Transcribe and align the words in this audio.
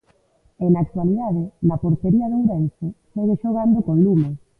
E 0.63 0.65
na 0.73 0.79
actualidade, 0.85 1.43
na 1.67 1.77
portería 1.83 2.29
do 2.31 2.37
Ourense, 2.41 2.87
segue 3.13 3.39
xogando 3.43 3.79
con 3.87 3.97
lume... 4.05 4.29